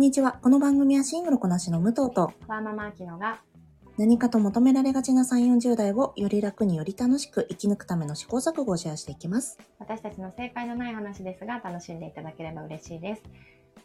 [0.00, 0.38] んにちは。
[0.40, 3.42] この番組はシングルこなしの武藤と、ワーママアキノが
[3.98, 9.58] 何かと求められがちな3、40代をより楽により楽しく生き抜くための試行錯誤をシェアしていきます。
[9.78, 13.22] 私たちの正解のない話ですが楽しんでいただければ嬉しいです。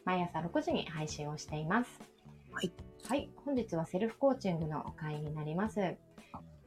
[0.06, 2.00] 毎朝6時に配信をしています。
[2.54, 2.72] はい。
[3.10, 3.30] はい。
[3.44, 5.82] 本日はセルフコーチングの会になります。
[5.82, 5.98] え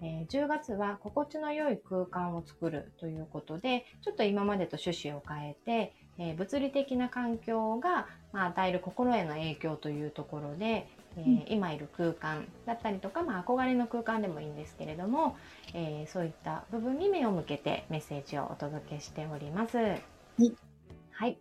[0.02, 15.36] ー10月は心地の良い空間を作るということで、ちょっと今までと趣旨を変えて、えー物理的な環境が、まあ、与える心への影響というところで、えーうん今いる空間だったりとか、まあ、憧れの空間でもいいんですけれども、
[15.74, 19.77] えーそういった部分に目を向けてメッセージをお届けしております。
[19.78, 20.52] はい
[21.10, 21.38] はい。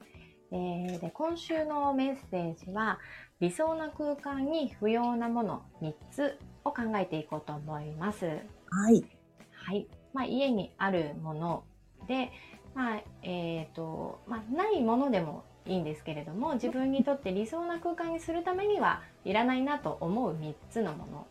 [0.51, 2.99] えーで今週のメッセージは
[3.39, 8.25] 理想な空間に不要なもの3つを考えていこうと思います。
[8.71, 9.05] はい。
[9.51, 9.87] はい。
[10.13, 11.63] まあ、家にあるもの
[12.07, 12.31] で、
[12.77, 21.25] まあ、えっ、と、まあ、ないものでもいいんですけれども、自分にとって理想な空間にするためにはいらないなと思う3つのも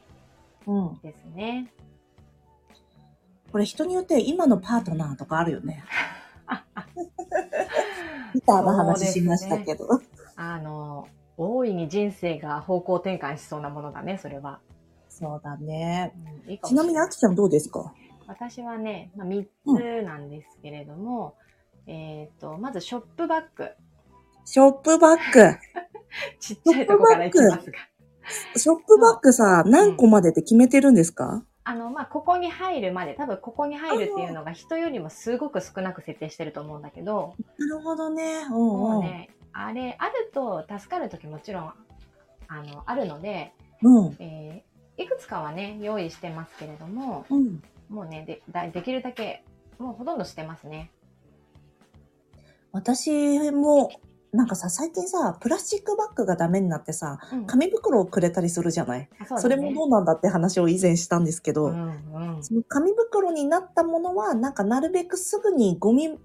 [0.66, 0.98] のうん。
[1.02, 1.72] ですね。
[3.52, 5.84] これ人によって今のパートナーとかあるよね。
[8.34, 9.88] ギターの話しましたけど。
[10.34, 14.58] あの、大いに人生が方向転換しそうなものだね、それは。
[15.08, 16.12] そうだね。
[16.44, 17.94] うんいいちなみにあきちゃんどうですか？
[18.26, 21.36] 私はね、まあ、3つなんですけれども、
[21.86, 23.70] えっ、と、まずショップバッグ。
[24.44, 25.58] ショップバッグ。
[26.40, 27.78] ちっちゃいとこからいきますが。
[28.56, 31.44] ショップバッグさ、何個までって決めてるんですか？
[31.64, 38.42] あの、まあ、ここに入るまで、多分ここに入るっていうのが人よりもすごく少なく設定してると思うんだけど、なるほどね。
[38.50, 38.56] うんうん。
[38.56, 41.72] もうね、あれ、あると助かる時もちろん、
[42.48, 44.16] あの、あるので、うん。
[44.18, 47.62] えーいくつかはね、用意してますけれども、うん。
[47.88, 49.44] もうね、でだできるだけ、
[49.78, 50.90] もうほとんどしてますね。
[52.72, 53.90] 私も、
[54.32, 59.08] なんかさ、最近さ、プラスチックバッグがダメになってさ、うん紙袋をくれたりするじゃない？
[59.20, 66.18] あそねそれもどうなんだって話を以前したんですけど、うんうんその紙袋になったものは、なんかなるべくすぐにゴミ、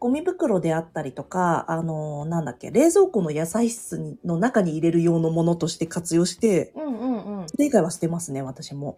[0.00, 6.72] ゴミ袋であったりとか、あのーなんだっけ、冷蔵庫の野菜室にの中に入れる用のものとして活用して。
[7.46, 8.96] それ以外は捨てますね、私も。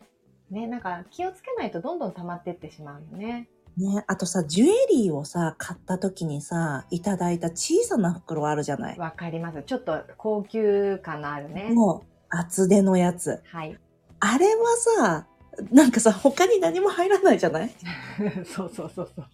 [0.50, 3.48] ね、なんか気をつけないとどんどん溜まってってしまうよね。
[3.76, 8.98] ね、あとさ、ジュエリーをさ、買った時にさ、いただいた小さな袋あるじゃない。
[8.98, 9.62] わかります。
[9.64, 11.70] ちょっと高級感のあるね。
[11.74, 13.42] もう、厚手のやつ。
[13.52, 13.78] はい。
[14.20, 14.64] あれは
[14.96, 15.26] さ、
[15.72, 17.70] なんかさ、他に何も入らないじゃない？
[18.46, 19.26] そうそうそうそう。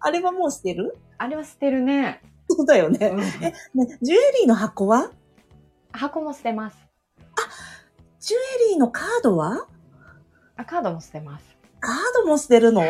[0.00, 0.96] あれはもう捨てる？
[1.18, 2.22] あれは捨てるね。
[2.48, 3.08] そうだよね。
[3.08, 3.54] うんね、
[4.00, 5.10] ジュエリーの箱は？
[5.92, 6.76] 箱も捨てます。
[8.24, 8.40] ジュエ
[8.70, 9.66] リーのカードは？
[10.56, 11.44] あ、カードも捨てます。
[11.80, 12.80] カードも捨てるの？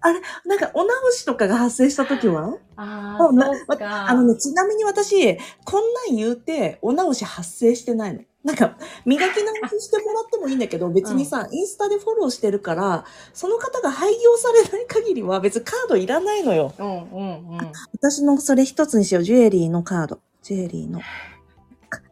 [0.00, 2.58] あれ、なんかお直しとかが発生した時は？
[2.76, 4.10] ああなそうか。
[4.10, 8.20] あのね、ちなみに私、こんなん言うて、お直し発生してないの。
[8.44, 8.76] なんか、
[9.06, 16.74] 磨き直ししてもらってもいいんだけど、 別にさ、インスタでフォローしてるから、その方が廃業されない限りは別にカードいらないのよ。
[16.78, 17.72] うんうんうん。
[17.94, 19.24] 私のそれ一つにしよう。
[19.24, 20.20] ジュエリーのカード。
[20.42, 21.00] ジュエリーの。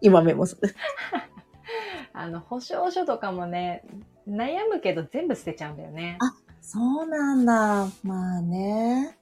[0.00, 0.74] 今メモする。
[2.12, 3.84] あの、保証書とかもね、
[4.28, 6.18] 悩むけど全部捨てちゃうんだよね。
[6.20, 7.86] あそうなんだ。
[8.02, 9.16] まあね。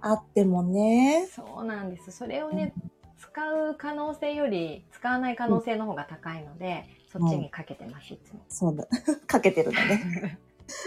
[0.00, 1.28] あってもね。
[1.30, 2.12] そうなんです。
[2.12, 2.72] それをね、
[3.18, 8.40] 使う可能性より使わない可能性の方が高いので、そっちにかけてます、いつも。
[8.48, 8.86] そうだ。
[9.26, 10.38] かけてるんだね。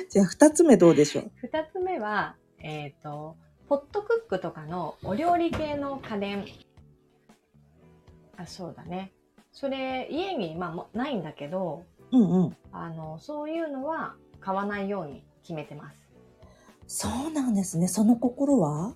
[0.09, 1.31] じゃあ二つ目どうでしょう？
[1.41, 3.35] 二つ目は、えっ、と、
[3.68, 6.46] ホットクックとかのお料理系の家電。
[8.38, 9.12] あ、そうだね。
[9.51, 12.57] それ、家に、まあも、ないんだけど、うんうん。
[12.72, 15.97] あの、そういうのは買わないように決めてます。
[16.88, 17.88] そうなんですね。
[17.88, 18.94] その心は？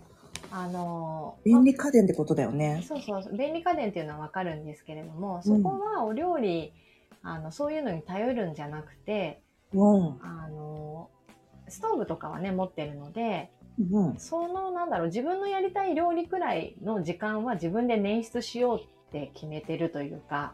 [0.51, 2.83] あの、便利家電ってことだよね。
[2.87, 6.73] そうそう、便利家電っていうのはわかるんですけれども、そこはお料理、
[7.21, 9.41] あの、そういうのに頼るんじゃなくて、
[9.73, 10.19] うん。
[10.21, 11.09] あの、
[11.67, 13.51] ストーブとかはね、持ってるので、
[13.91, 14.15] うん。
[14.17, 18.87] その、なんだろう、自分のやりたい料理くらいの時間は自分で捻出しようっ
[19.19, 20.53] て決めてるというか、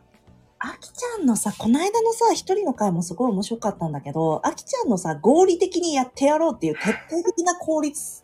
[0.59, 8.21] あきちゃんのさ、この間のさ、一人の回もすごい面白かったんだけど、あきちゃんのさ、合理的にやってやろうっていう徹底的な効率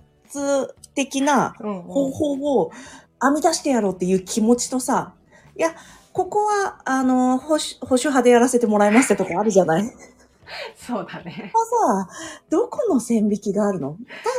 [0.93, 1.81] 的なうん。
[1.83, 2.71] 方法を
[3.21, 5.15] 編み出してやろうっていう気持ちとさ、
[5.57, 5.73] いや、
[6.13, 9.83] ここは、あの、保守保守派でやらせてもらいますってとこあるじゃない？
[10.77, 11.51] そうだね。
[11.53, 12.09] ここはさ、
[12.49, 13.97] どこの線引きがあるの？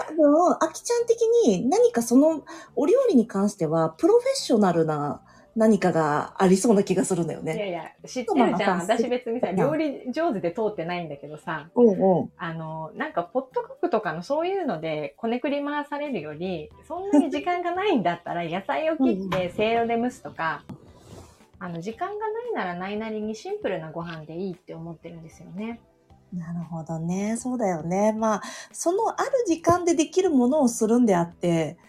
[0.08, 2.42] 多分、あきちゃん的に何かその
[2.76, 5.20] お料理に関しては、プロフェッショナルな
[5.56, 7.56] 何かがありそうな気がするんだよね。
[7.56, 8.80] いやいや、知ってるじゃん。
[8.80, 12.30] 私別にさ、うん料理上手で通ってないんだけどさ、うんうん。
[12.36, 20.62] あの、なんか、ポットクックとかのそういうので、こねくり回されるより、そんなに時間がないんだったら、 野菜を切って、せいろで蒸すとか、
[21.58, 25.80] あの、時間がないならないなりにシンプルなご飯でいいって思ってるんですよね。
[26.32, 27.36] なるほどね。
[27.36, 28.12] そうだよね。
[28.12, 31.87] まあ、そのある時間でできるものをするんであって、うん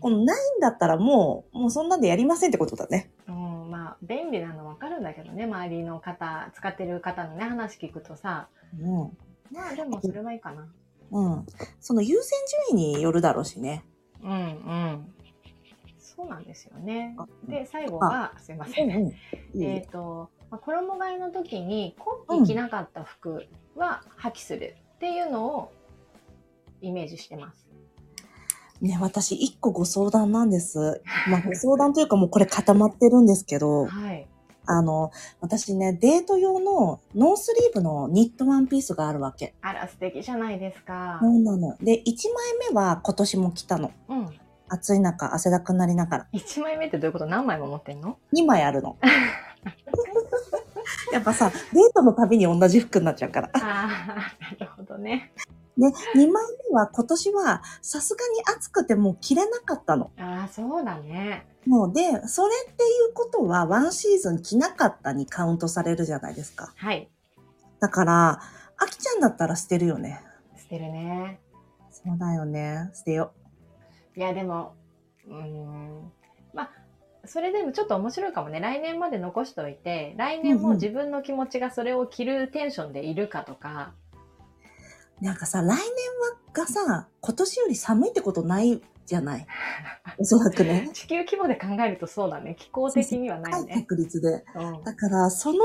[0.00, 3.10] このないんだったらもう、もうそんなんでやりませんってことだね。
[3.28, 8.48] うん、まあ、便利なの分かるんだけどね、周りの方、使ってる方のね、話聞くとさ、
[8.80, 9.18] うん。
[9.52, 10.66] まあでもそれはいいかな。
[11.10, 11.46] うん。
[11.80, 12.30] その優先
[12.70, 13.84] 順位によるだろうしね。
[14.22, 15.12] うんうん。
[15.98, 17.14] そうなんですよね。
[17.18, 18.90] あで、最後が、すいません。
[18.90, 19.62] うんうん。
[19.62, 21.94] えっ、ねと、まあ、衣替えの時に
[22.26, 25.72] 今季着なかった服は破棄するっていうのを
[26.80, 27.65] イメージしてます。
[28.80, 31.02] ね、私一個ご相談なんです。
[31.28, 34.26] まあ、ご相談というかもうこれ固まってるんですけど、はい。
[34.68, 39.54] あの、私ね、デート用のノースリーブのニットワンピースがあるわけ。
[39.62, 41.18] あら、素敵じゃないですか。
[41.22, 41.76] そうなの。
[41.80, 43.92] で、1枚目は今年も着たの。
[44.08, 44.28] うん。
[44.68, 46.26] 暑い中、汗だくなりながら。
[46.32, 47.26] 1枚目ってどういうこと？
[47.26, 48.96] 何枚も持ってんの？2枚あるの。
[51.12, 53.50] やっぱさ、デートのたびに同じ服になっちゃうから。
[53.54, 55.32] ああ、なるほどね。
[55.78, 60.10] で、2枚目は今年はさすがに暑くてもう着れなかったの。
[60.18, 61.46] ああ、そうだね。
[61.66, 66.72] もうで、それっていうことはワンシーズン着なかったにカウントされるじゃないですか。
[66.76, 67.08] はい。
[67.80, 68.40] だから、
[68.78, 70.20] あきちゃんだったら捨てるよね。
[70.56, 71.40] 捨てるね。
[71.90, 72.90] そうだよね。
[72.94, 73.32] 捨てよ
[74.16, 74.74] いや、でも、
[75.26, 76.12] うーん。
[76.54, 76.70] まあ、
[77.26, 78.60] それでもちょっと面白いかもね。
[78.60, 84.05] 来年まで残しておいて、来年も自分の気持ちがそれを着るテンションでいるかとか、う。
[85.20, 85.82] なんかさ、来年は
[86.52, 89.46] がさ、今年より寒いってことないじゃない？
[90.18, 90.90] おそらくね。
[90.92, 92.54] 地球規模で考えるとそうだね。
[92.58, 93.74] 気候的にはないね。
[93.82, 94.44] 確率で。
[94.54, 94.82] うん。
[94.84, 95.58] だから、その、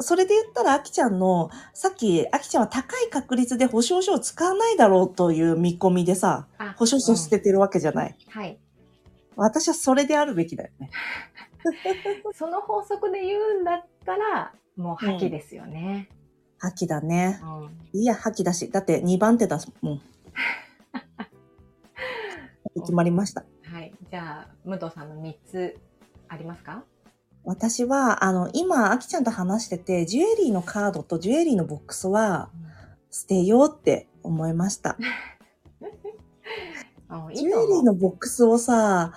[0.00, 8.16] それで言ったら、あきちゃんの、さっき、あきちゃんは高い確率で保証書を使わないだろうという見込みでさ、あ保証書捨ててるわけじゃない。
[8.26, 8.58] うんはい。
[9.36, 10.90] 私はそれであるべきだよね。
[12.34, 16.08] その法則で言うんだったら、もう破棄ですよね。
[16.58, 17.40] 破棄だね。
[17.92, 18.00] うん。
[18.00, 18.70] いや、破棄だし。
[18.70, 20.02] だって2番手だもん。
[22.80, 23.44] 決まりました。
[23.64, 23.92] はい。
[24.10, 25.78] じゃあ、武藤さんの3つ
[26.28, 26.84] ありますか？
[27.44, 32.50] 私は、あの、今、あきちゃんと話してて、ジュエリーのカードとジュエリーのボックスは
[33.10, 34.96] 捨てようって思いました。
[37.34, 37.50] ジュエ。
[37.50, 39.12] リーのボックスをさ、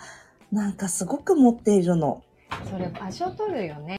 [0.51, 2.23] なんかすごく持っているの。
[2.69, 3.98] それ場所取るよね。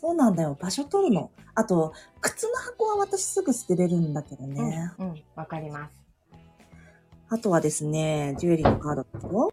[0.00, 0.56] そうなんだよ。
[0.58, 1.30] 場所取るの。
[1.54, 1.92] あと、
[2.22, 4.92] 靴の箱は私すぐ捨てれるんだけどね。
[4.98, 5.08] うん。
[5.10, 5.22] うん。
[5.34, 6.00] わかります。
[7.28, 9.52] あとはですね、ジュエリーのカードと、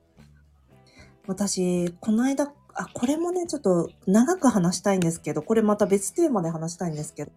[1.28, 7.32] 私、この間、あ、これもね、ちょっと長く話したいんですけど、これまた別テーマで話したいんですけど、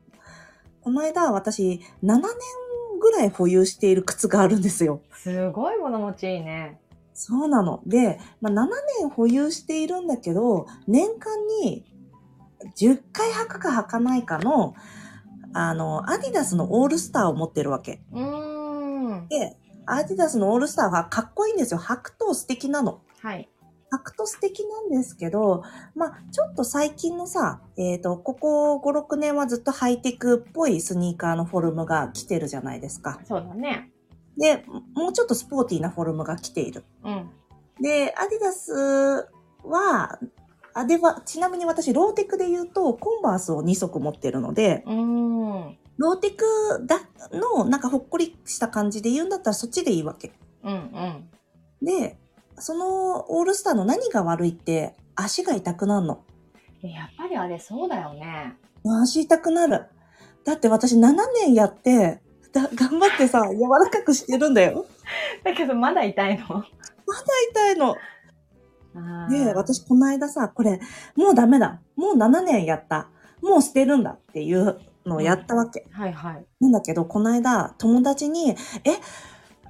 [0.80, 2.22] この間、私、7年
[3.00, 5.00] ぐらい保有している靴があるんですよ。
[5.14, 6.80] すごい物持ちいいね。
[7.12, 7.82] そうなの。
[7.86, 8.68] で、まあ、7
[9.00, 11.84] 年保有しているんだけど、年間に
[12.76, 14.74] 10回履くか履かないかの、
[15.52, 18.02] あの、アディダスのオールスターを持ってるわけ。
[18.12, 19.28] うーん。
[19.28, 21.80] で、アディダスのオールスターはかっこいいんですよ。
[21.80, 23.00] 履くと素敵なの。
[23.20, 23.48] はい。
[23.92, 25.64] 履くと素敵なんですけど、
[25.96, 33.20] まあ、ちょっと最近のさ、えっ、と、ここ5、6年はずっとハイテクっぽいスニーカーのフォルムが来てるじゃないですか。
[33.24, 33.90] そうだね。
[34.38, 34.64] で、
[34.94, 36.84] もうちょっとスポーティーなフォルムが来ている。
[37.04, 37.30] うん。
[37.80, 38.72] で、アディダス
[39.64, 40.18] は、
[40.74, 45.78] あ、では、ちなみに私、ローテクで言うと、コンバースを2足持ってるので、うーん。
[45.96, 46.44] ローテク
[46.86, 47.00] だ
[47.32, 50.32] の、なんかほっこりした感じで言うんだったらそっちでいいわけ。
[50.62, 51.30] うんうん。
[51.82, 52.16] で、
[52.56, 56.22] そのオールスターの何が悪いって、足が痛くなるの。
[56.82, 58.56] えやっぱりあれそうだよね。
[59.02, 59.86] 足痛くなる。
[60.44, 62.20] だって私7年やって、
[62.52, 64.86] だ頑張ってさ、柔らかくしてるんだよ。
[65.44, 66.46] だけどまだ痛いの？
[66.48, 66.64] まだ
[67.50, 67.96] 痛いの。
[69.28, 70.80] で、私この間さ、これ、
[71.16, 71.80] もうダメだ。
[71.96, 73.08] もう7年やった。
[73.42, 75.86] もう捨てるんだっていうのをやったわけ。
[75.90, 76.46] はいはい。
[76.60, 78.56] なんだけど、この間、友達に、え、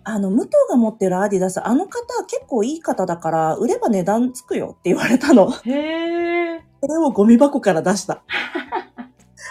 [0.03, 5.51] あの、武藤が持ってるアディダス、あの方結構いい方だから、売れば値段つくよって言われたの。
[5.51, 6.63] そへえ。
[6.89, 8.23] れをゴミ箱から出した。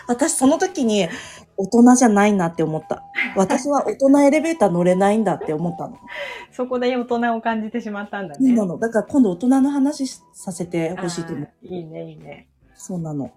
[0.10, 1.08] 私、その時に、
[1.56, 3.04] 大人じゃないなって思った。
[3.36, 5.98] 私は大人エレベーター乗れないんだって思ったの。
[6.52, 8.56] そこで大人を感じてしまったんだね。
[8.56, 8.80] そうなの。
[8.80, 12.48] だから今度大人の話させてほしいと思いいねいいね。
[12.74, 13.30] そうなの。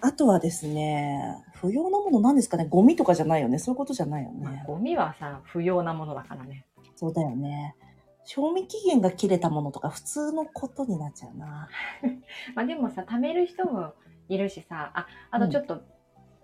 [0.00, 3.58] あとはですね、不要なもの何ですかねゴミとかじゃないよね。
[3.58, 4.64] そういうことじゃないよまあね。
[4.66, 6.66] ゴミはさ、不要なものだからね。
[6.96, 7.76] そうだよね。
[8.24, 11.68] 賞味期限が切れたものとか普通のことになっちゃうな。
[12.56, 13.92] まあでもさ、貯める人も
[14.28, 15.82] いるしさ、あ、あとちょっと、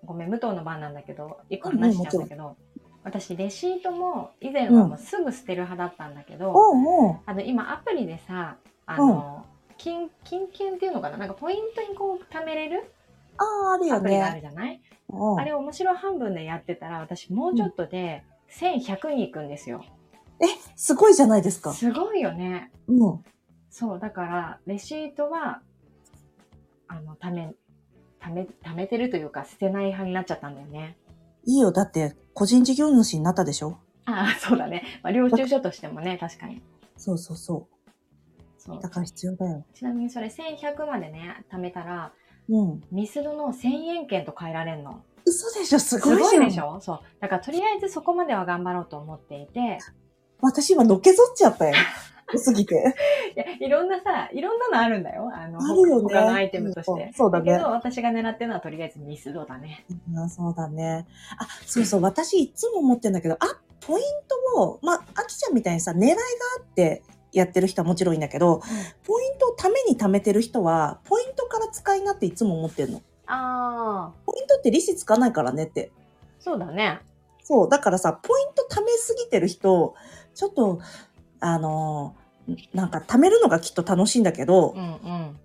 [0.04, 2.56] ごめん、武藤の番なんだけど、一個話しちゃうんだけど、
[3.02, 11.18] 私、レシートも以前はもうすぐ捨てる派だったんだけど、おうもあの、今アプリでさ、あの、金、金券っていうのかな？
[11.18, 12.90] なんかポイントにこう貯めれる
[13.38, 13.42] う。
[13.42, 14.40] ああ、あるよアプリがあるね。
[14.40, 19.84] じゃない、うんあれ面白半分でやってたら、私もうちょっとで1100に行くんですよ。
[20.40, 21.72] え、すごいじゃないですか。
[21.72, 22.72] すごいよね。
[22.88, 23.24] うん。
[23.70, 25.60] そう、だから、レシートは、
[26.88, 27.54] あの、ため、
[28.24, 30.96] ため、貯めてるというか、捨てない派になっちゃったんだよね。
[31.44, 31.72] いいよ。
[31.72, 33.78] だって、個人事業主になったでしょ？
[34.06, 34.82] ああ、そうだね。
[35.02, 36.62] まあ、領収書としてもね、確かに。
[36.96, 37.68] そうそうそ
[38.56, 38.80] そうう。
[38.80, 39.64] だから必要だよ。
[39.74, 42.12] ちなみにそれ1100までね、貯めたら、
[42.48, 42.82] うん。
[42.90, 45.02] ミスドの1000円券と変えられんの。
[45.26, 45.78] 嘘でしょ？
[45.78, 46.30] すすごいじゃん。
[46.30, 46.80] ごいでしょ？
[46.80, 47.00] そう。
[47.20, 49.78] だからとりあえずそこまでは頑張ろうと思っていて、
[50.40, 51.74] 私今のけぞっちゃったよ。
[52.34, 52.94] 多すぎて。
[53.36, 55.30] いや、いろんなさ、いろんなのあるんだよ。
[55.34, 57.12] あの、あるよね他のアイテムとして。
[57.14, 59.84] そうだねけど、私が狙ってるのはとりあえずミスドだね。
[60.16, 61.06] あそうだね。
[61.38, 62.02] あ、そうそう。
[62.02, 63.38] 私いつも思ってんだけど、あ、
[63.80, 64.04] ポイン
[64.54, 66.16] トを、まあ、あきちゃんみたいにさ、狙いが
[66.58, 68.60] あってやってる人はもちろんいいんだけど、
[69.06, 73.02] ポイントをために貯めてる人は、ポイントから使いなっていつも思ってんの。
[73.26, 75.90] ああ、ポイントって利子つかないからねって。
[76.38, 77.00] そうだね。
[77.42, 77.68] そう。
[77.68, 79.94] だからさ、ポイント貯めすぎてる人、
[80.34, 80.80] ちょっと、
[81.40, 82.23] あのー
[82.72, 85.38] なんか貯めるのがきっと楽しいんだけどう、んうん。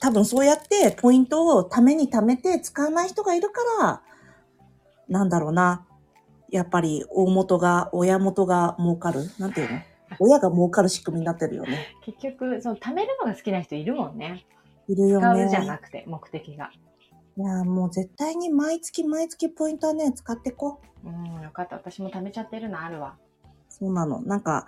[0.00, 4.02] 多分そうやってポイントをために貯めて使わない人がいるから、
[5.08, 5.86] なんだろうな。
[6.50, 9.80] やっぱり大元が、親元が儲かるなんていうの？
[10.20, 11.96] 親が儲かる仕組みになってるよね。
[12.02, 14.44] 結局、その貯めるのが好きな人いるもんね。
[14.88, 15.46] いるよね。
[15.46, 16.70] 使うじゃなくて、目的が。
[17.36, 21.08] いや、もう絶対に毎月毎月ポイントはね、使ってこう。
[21.08, 21.76] うん、よかった。
[21.76, 23.16] 私も貯めちゃってるのあるわ。
[23.70, 24.20] そうなの。
[24.20, 24.66] なんか、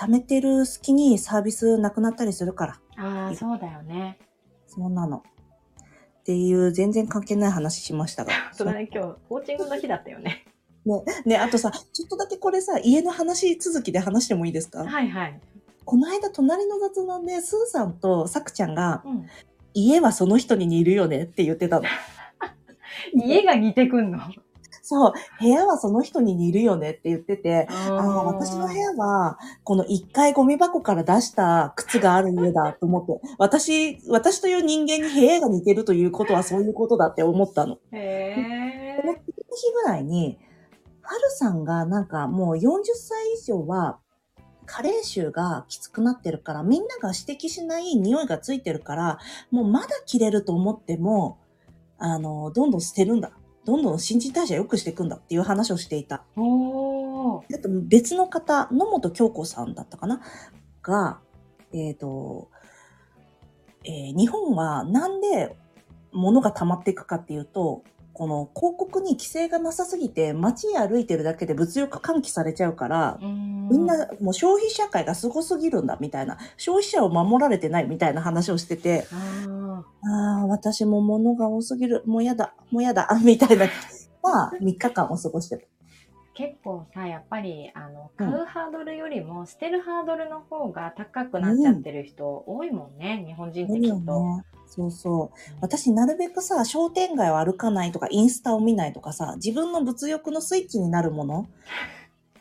[0.00, 2.80] 貯めてる隙にサービスなくなったりするから。
[2.96, 4.18] ああ、そうだよね。
[4.66, 5.18] そうなの。
[5.18, 8.32] っていう全然関係ない話しましたが。
[8.52, 10.46] それね、今日、コーチングの日だったよね。
[11.26, 14.84] ね、あとさ、ちょっとだけこれさ、家の話続きで話してもいいですか？
[14.84, 15.40] はいはい。
[15.84, 19.26] この間、隣の雑談で、スーさんとさくちゃんが、うん。
[19.74, 21.86] 家はその人に似るよねって言ってたの。
[23.14, 24.18] 家が似てくんの？
[24.90, 37.78] そう、部屋はその人に似るよねって言ってて、あああ、私の部屋は、この一回ゴミ箱から出した靴がある家だと思って、私、私という人間に部屋が似てるということはそういうことだって思ったの。
[37.92, 39.16] へこのえ。
[39.16, 40.40] 日ぐらいに、
[41.02, 44.00] はるさんがなんかもう40歳以上は、
[44.66, 49.18] 加齢臭がきつくなってるから、みんなが指摘しない匂いがついてるから、
[49.52, 51.38] もうまだ着れると思っても、
[51.98, 53.30] あの、どんどん捨てるんだ。
[53.64, 56.24] どんどん新陳代謝良くしていくんだっていう話をしていた。
[57.54, 60.20] あと別の方、野本京子さんだったかな？
[60.82, 61.18] が、
[61.72, 62.48] えっ、と、
[63.84, 65.56] えー日本はなんで
[66.12, 73.28] 物が溜まっていくかっていうと、この広告に規制がなさすぎて街歩いてるだけで物欲喚起されちゃうから、み
[73.70, 83.66] みん、なもう消費社会がすごすぎるんだみたいな、消費者を守られてないみたいな話をしてて、あああ、私も物が多すぎる、もうやだ、もうやだ、 みたいな、
[84.22, 85.64] まあ 3日間を過ごしてた。
[85.64, 85.66] ー
[86.34, 93.96] 結構さ、やっぱり、あの、うん買うハードルよりも、捨てるハードルの方が高くなっちゃってる人多いもんね、日本人ってきっと。
[93.96, 94.44] ね。
[94.66, 95.38] そうそう。
[95.60, 101.46] 私、なるべくさ、商店街を歩かないとか、インスタを見ないとかさ、自分の物欲のスイッチになるもの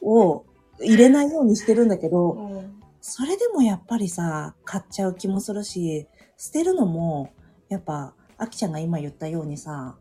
[0.01, 0.45] を
[0.81, 6.07] 入れないようにしてるんだけど、うんそれでもやっぱりさ、買っちゃう気もするし、
[6.37, 7.31] 捨てるのも、
[7.69, 9.97] やっぱ、あきちゃんが今言ったようにさ、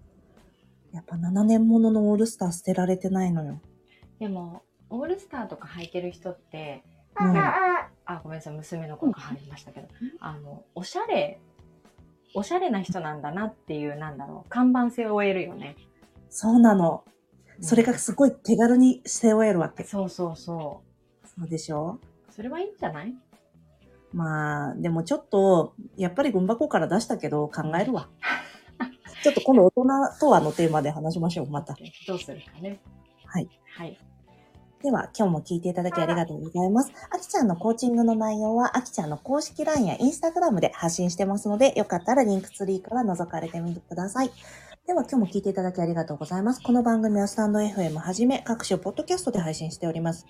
[0.93, 3.61] やっぱ7年もののオールスター捨てられてないのよ。
[4.19, 6.83] でも、オールスターとか履いてる人って、
[7.21, 9.89] うんあ、ごめんなさい、娘の声が入りましたけど、
[10.21, 11.41] あの、おしゃれ、
[12.35, 15.77] おしゃれな人なんだなっていう、なんだろう、看板性を得るよね。
[16.31, 17.05] そうなの。
[17.61, 19.85] それがすごい手軽に背負えるわけ。
[19.85, 20.83] そうそうそ
[21.25, 21.99] そうでしょ？
[22.29, 22.33] う。
[22.33, 23.15] それはいいんじゃない？
[24.13, 28.09] まあ、でもちょっと、やっぱりゴミ箱から出したけど考えるわ。
[29.23, 29.83] ちょっと今度大人
[30.21, 31.77] とはのテーマで話しましょう、また。
[32.07, 32.81] どうするかね。
[33.27, 33.49] はい。
[33.77, 33.99] はい。
[34.83, 36.93] では、今日も聞いていただきありがとうございます。
[37.11, 44.31] あきちゃんのコーチングの内容は、あきちゃんの公式 LINE や Instagram で発信してますので、よかったらリンクツリーから覗かれてみてください。
[44.89, 46.63] では今日も聞いていただきありがとうございます。
[46.63, 50.25] この番組はスタンド FM はじめ各種ポッドキャストで配信しております。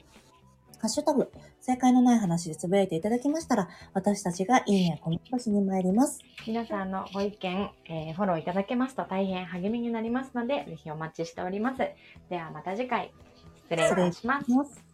[0.81, 6.19] ハッシュタグ、正解のない話でつぶやいていただきましたら、私たちがいいねやコメントしに参ります。
[6.45, 11.79] 皆さんのご意見、えー、フォローいただけますと大変励みになりますので、ぜひお待ちしております。
[12.29, 13.13] ではまた次回、
[13.71, 14.85] 失礼いたします。